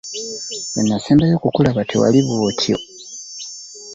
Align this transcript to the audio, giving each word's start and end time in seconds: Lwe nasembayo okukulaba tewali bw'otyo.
Lwe 0.75 0.81
nasembayo 0.89 1.33
okukulaba 1.37 1.81
tewali 1.89 2.19
bw'otyo. 2.27 2.75